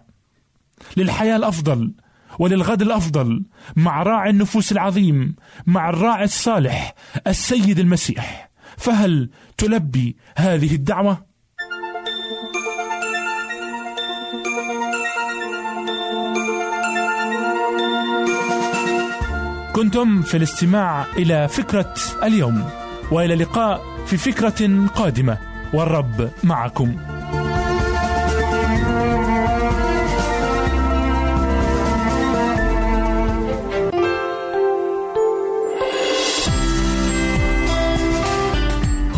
[0.96, 1.92] للحياة الأفضل.
[2.38, 3.44] وللغد الأفضل
[3.76, 6.94] مع راعي النفوس العظيم مع الراعي الصالح
[7.26, 8.50] السيد المسيح.
[8.76, 11.34] فهل تلبي هذه الدعوة؟
[19.72, 22.68] كنتم في الاستماع إلى فكرة اليوم
[23.10, 25.38] وإلى اللقاء في فكرة قادمة.
[25.72, 27.13] والرب معكم.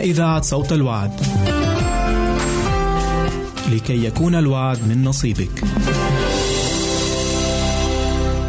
[0.00, 1.20] إذاعة صوت الوعد.
[3.72, 5.62] لكي يكون الوعد من نصيبك.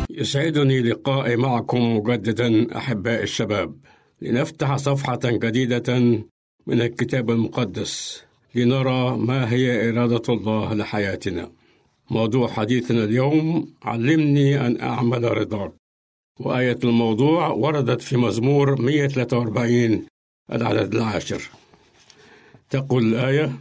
[0.09, 3.75] يسعدني لقائي معكم مجددا احباء الشباب
[4.21, 5.97] لنفتح صفحة جديدة
[6.67, 8.23] من الكتاب المقدس
[8.55, 11.51] لنرى ما هي إرادة الله لحياتنا
[12.11, 15.71] موضوع حديثنا اليوم علمني أن أعمل رضاك
[16.39, 20.05] وآية الموضوع وردت في مزمور 143
[20.51, 21.49] العدد العاشر.
[22.69, 23.51] تقول الآية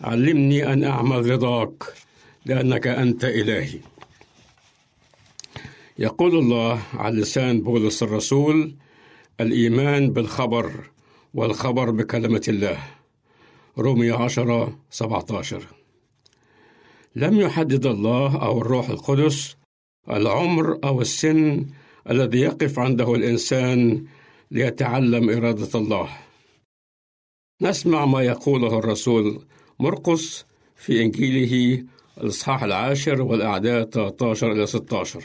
[0.00, 1.84] علمني أن أعمل رضاك
[2.46, 3.80] لأنك أنت إلهي.
[5.98, 8.74] يقول الله على لسان بولس الرسول
[9.40, 10.90] الإيمان بالخبر
[11.34, 12.78] والخبر بكلمة الله.
[13.78, 15.66] رومية عشرة سبعة عشر
[17.16, 19.56] لم يحدد الله أو الروح القدس
[20.10, 21.66] العمر أو السن
[22.10, 24.04] الذي يقف عنده الإنسان
[24.50, 26.08] ليتعلم إرادة الله.
[27.62, 29.40] نسمع ما يقوله الرسول
[29.78, 31.84] مرقس في إنجيله
[32.20, 35.24] الإصحاح العاشر والأعداد 13 إلى 16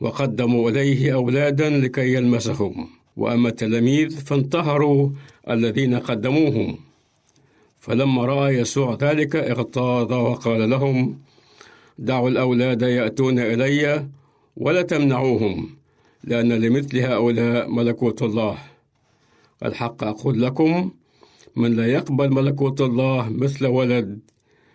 [0.00, 5.10] وقدموا إليه أولادا لكي يلمسهم وأما التلاميذ فانتهروا
[5.50, 6.78] الذين قدموهم.
[7.80, 11.18] فلما رأى يسوع ذلك اغتاظ وقال لهم
[11.98, 14.08] دعوا الأولاد يأتون إلي
[14.56, 15.76] ولا تمنعوهم
[16.26, 18.58] لأن لمثل هؤلاء ملكوت الله.
[19.64, 20.90] الحق أقول لكم
[21.56, 24.18] من لا يقبل ملكوت الله مثل ولد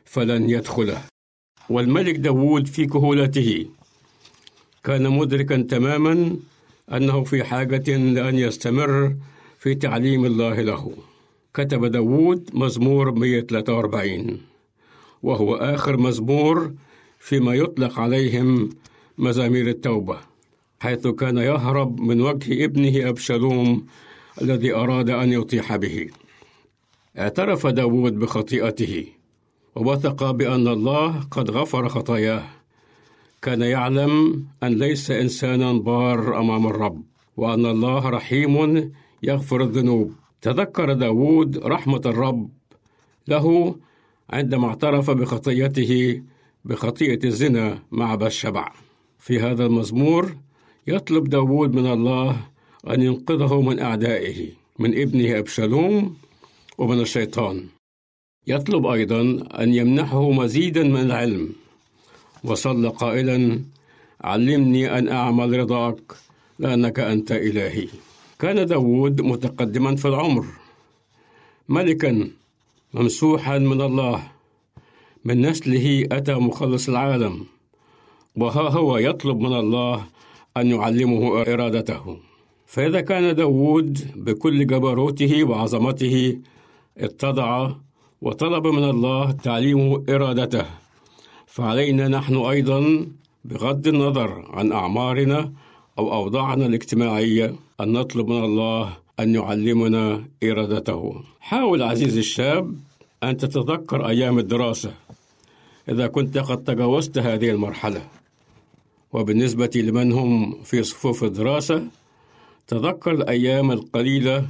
[0.06, 1.02] فلن يدخله.
[1.70, 3.66] والملك داود في كهولته.
[4.84, 6.38] كان مدركا تماما
[6.94, 9.16] أنه في حاجة لأن يستمر
[9.60, 10.94] في تعليم الله له.
[11.54, 14.42] كتب داود مزمور 143
[15.24, 16.74] وهو آخر مزمور
[17.20, 18.70] فيما يطلق عليهم
[19.18, 20.29] مزامير التوبة.
[20.80, 23.86] حيث كان يهرب من وجه ابنه أبشالوم
[24.42, 26.08] الذي أراد أن يطيح به.
[27.18, 29.06] اعترف داود بخطيئته
[29.76, 32.44] ووثق بأن الله قد غفر خطاياه.
[33.42, 37.04] كان يعلم أن ليس إنسانا بار أمام الرب
[37.38, 38.92] وأن الله رحيم
[39.24, 40.14] يغفر الذنوب.
[40.42, 42.50] تذكر داود رحمة الرب
[43.28, 43.76] له
[44.30, 46.22] عندما اعترف بخطيته
[46.66, 48.74] بخطيئة الزنا مع بشبع.
[49.20, 50.36] في هذا المزمور
[50.90, 52.30] يطلب داود من الله
[52.90, 56.16] أن ينقذه من أعدائه من ابنه أبشالوم
[56.78, 57.66] ومن الشيطان.
[58.48, 59.22] يطلب أيضا
[59.62, 61.50] أن يمنحه مزيدا من العلم.
[62.44, 63.62] وصلى قائلا
[64.22, 66.02] علمني أن أعمل رضاك
[66.60, 67.88] لأنك أنت إلهي.
[68.40, 70.46] كان داود متقدما في العمر.
[71.70, 72.32] ملكا
[72.94, 74.24] ممسوحا من الله.
[75.26, 77.46] من نسله أتى مخلص العالم.
[78.36, 80.06] وها هو يطلب من الله
[80.62, 82.18] أن يعلمه إرادته.
[82.66, 86.40] فإذا كان داود بكل جبروته وعظمته
[86.98, 87.72] اتضع
[88.22, 90.66] وطلب من الله تعليمه إرادته
[91.48, 93.08] فعلينا نحن أيضا
[93.46, 95.52] بغض النظر عن أعمارنا
[96.00, 101.22] أو أوضاعنا الاجتماعية أن نطلب من الله أن يعلمنا إرادته.
[101.40, 102.76] حاول عزيزي الشاب
[103.24, 104.92] أن تتذكر أيام الدراسة
[105.90, 108.19] إذا كنت قد تجاوزت هذه المرحلة.
[109.14, 111.88] وبالنسبة لمن هم في صفوف الدراسة
[112.68, 114.48] تذكر الأيام القليلة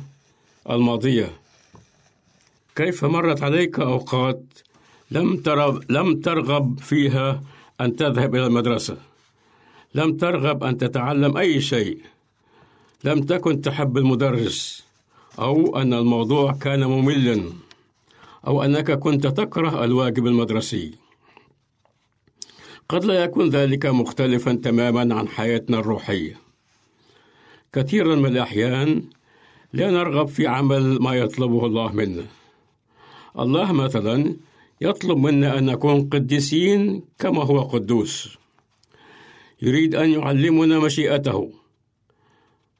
[0.70, 1.32] الماضية.
[2.76, 4.43] كيف مرت عليك أوقات
[5.12, 7.41] لم ترى لم ترغب فيها
[7.82, 8.97] أن تذهب إلى المدرسة؟
[9.95, 11.97] لم ترغب أن تتعلم أي شيء؟
[13.03, 14.84] لم تكن تحب المدرس؟
[15.39, 17.43] أو أن الموضوع كان مملا؟
[18.47, 20.91] أو أنك كنت تكره الواجب المدرسي؟
[22.89, 26.37] قد لا يكون ذلك مختلفا تماما عن حياتنا الروحية.
[27.73, 29.03] كثيرا من الأحيان
[29.73, 32.25] لا نرغب في عمل ما يطلبه الله منا.
[33.39, 34.35] الله مثلا
[34.81, 38.37] يطلب منا أن نكون قديسين كما هو قدوس.
[39.61, 41.51] يريد أن يعلمنا مشيئته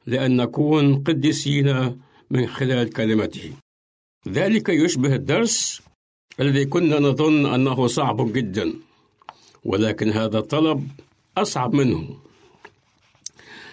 [0.06, 1.98] لأن نكون قديسين
[2.30, 3.52] من خلال كلمته.
[4.28, 5.82] ذلك يشبه الدرس
[6.40, 8.89] الذي كنا نظن أنه صعب جدا.
[9.64, 10.88] ولكن هذا الطلب
[11.38, 12.08] أصعب منه.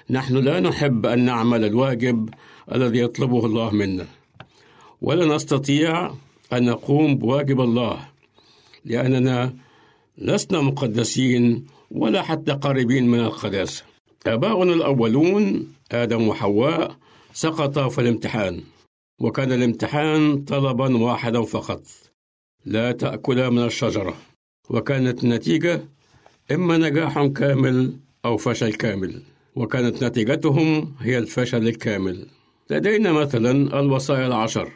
[0.10, 2.30] نحن لا نحب أن نعمل الواجب
[2.72, 4.08] الذي يطلبه الله منا.
[5.02, 6.14] ولا نستطيع
[6.54, 8.10] أن نقوم بواجب الله
[8.86, 9.54] لأننا
[10.18, 13.84] لسنا مقدسين ولا حتى قريبين من القداسة
[14.28, 16.96] آباؤنا الأولون آدم وحواء
[17.34, 18.64] سقطا في الامتحان
[19.20, 21.82] وكان الامتحان طلبا واحدا فقط.
[22.66, 24.14] لا تأكلا من الشجرة.
[24.70, 25.82] وكانت النتيجة
[26.52, 27.94] إما نجاح كامل
[28.26, 29.22] أو فشل كامل.
[29.56, 32.28] وكانت نتيجتهم هي الفشل الكامل.
[32.70, 34.72] لدينا مثلا الوصايا العشر.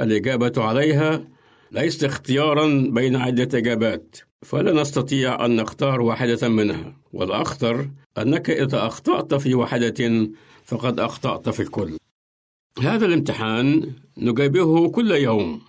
[0.00, 1.24] الإجابة عليها
[1.72, 6.96] ليست اختيارا بين عدة إجابات فلا نستطيع أن نختار واحدة منها.
[7.12, 10.28] والأخطر أنك إذا أخطأت في واحدة
[10.64, 11.96] فقد أخطأت في الكل.
[12.82, 15.60] هذا الامتحان نجابهه كل يوم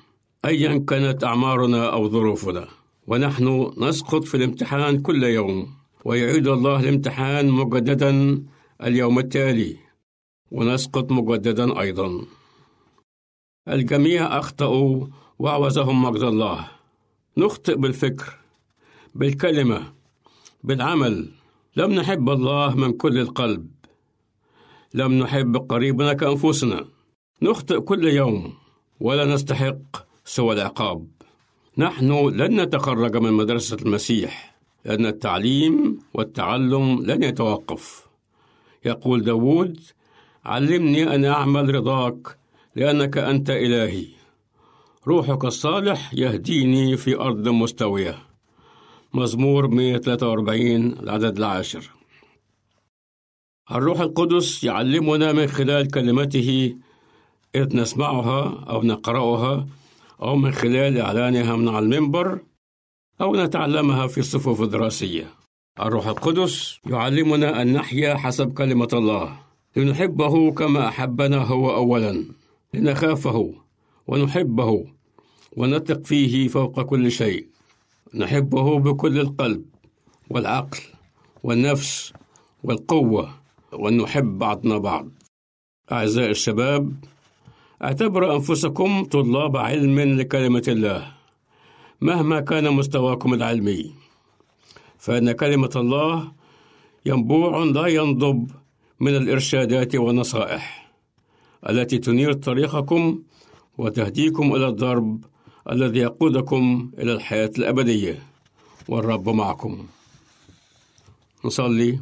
[0.46, 2.68] أيا كانت أعمارنا أو ظروفنا.
[3.08, 5.74] ونحن نسقط في الامتحان كل يوم
[6.06, 8.44] ويعيد الله الامتحان مجددا
[8.84, 9.78] اليوم التالي.
[10.52, 12.26] ونسقط مجددا أيضا.
[13.68, 15.08] الجميع أخطأوا
[15.40, 16.68] وعوزهم مجد الله.
[17.38, 18.38] نخطئ بالفكر
[19.16, 19.94] بالكلمة
[20.64, 21.32] بالعمل.
[21.76, 23.72] لم نحب الله من كل القلب.
[24.94, 26.86] لم نحب قريبنا كأنفسنا.
[27.42, 28.54] نخطئ كل يوم
[29.00, 29.82] ولا نستحق
[30.26, 31.08] سوى العقاب.
[31.78, 34.56] نحن لن نتخرج من مدرسة المسيح
[34.86, 38.08] لأن التعليم والتعلم لن يتوقف.
[38.86, 39.80] يقول داود
[40.46, 42.38] علمني أن أعمل رضاك
[42.76, 44.06] لأنك أنت إلهي.
[45.08, 48.18] روحك الصالح يهديني في أرض مستوية.
[49.14, 51.90] مزمور 143 العدد العاشر.
[53.72, 56.76] الروح القدس يعلمنا من خلال كلمته
[57.56, 59.68] إذ نسمعها أو نقرأها
[60.24, 62.40] أو من خلال إعلانها من على المنبر
[63.22, 65.30] أو نتعلمها في الصفوف الدراسية.
[65.80, 69.40] الروح القدس يعلمنا أن نحيا حسب كلمة الله.
[69.76, 72.26] لنحبه كما أحبنا هو أولا.
[72.74, 73.54] لنخافه
[74.08, 74.86] ونحبه
[75.58, 77.48] ونثق فيه فوق كل شيء.
[78.16, 79.66] نحبه بكل القلب
[80.30, 80.80] والعقل
[81.44, 82.14] والنفس
[82.64, 83.34] والقوة.
[83.74, 85.10] وأن نحب بعضنا بعض.
[85.92, 86.94] أعزائي الشباب
[87.84, 91.14] اعتبروا أنفسكم طلاب علم لكلمة الله
[92.02, 93.94] مهما كان مستواكم العلمي.
[94.98, 96.32] فإن كلمة الله
[97.06, 98.52] ينبوع لا ينضب
[99.00, 100.92] من الإرشادات والنصائح
[101.70, 103.20] التي تنير طريقكم
[103.78, 105.26] وتهديكم إلى الضرب
[105.72, 108.24] الذي يقودكم إلى الحياة الأبدية.
[108.88, 109.86] والرب معكم.
[111.46, 112.00] نصلي.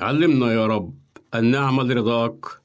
[0.00, 0.94] علمنا يا رب
[1.34, 2.61] أن نعمل رضاك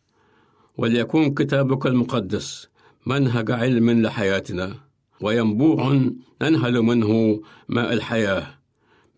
[0.77, 2.67] وليكون كتابك المقدس
[3.05, 4.75] منهج علم لحياتنا
[5.21, 5.99] وينبوع
[6.41, 8.47] ننهل منه ماء الحياة.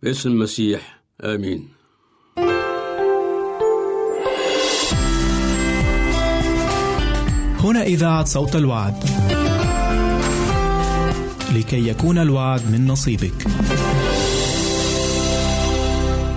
[0.03, 1.68] باسم المسيح آمين.
[7.60, 9.03] هنا إذاعة صوت الوعد.
[11.55, 13.45] لكي يكون الوعد من نصيبك.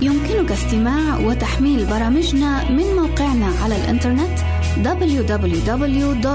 [0.02, 6.32] يمكنك استماع وتحميل برامجنا من موقعنا على الإنترنت www.awr.org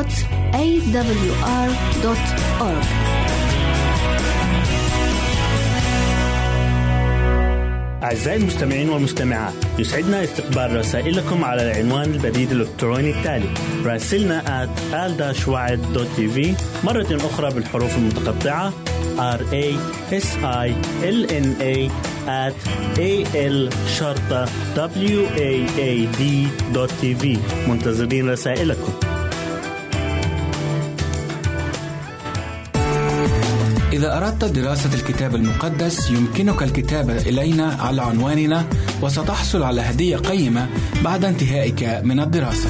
[8.04, 13.50] أعزائي المستمعين والمستمعات يسعدنا استقبال رسائلكم على العنوان البريد الإلكتروني التالي
[13.86, 14.70] راسلنا at
[16.84, 18.74] مرة أخرى بالحروف المتقطعة
[19.18, 19.66] r a
[20.12, 20.70] s i
[21.02, 21.90] l n a
[22.28, 22.54] at
[23.00, 23.12] a
[23.50, 23.70] l
[24.00, 24.46] شرطة
[27.68, 28.94] منتظرين رسائلكم
[33.94, 38.66] إذا أردت دراسة الكتاب المقدس يمكنك الكتابة إلينا على عنواننا
[39.02, 40.70] وستحصل على هدية قيمة
[41.04, 42.70] بعد انتهائك من الدراسة.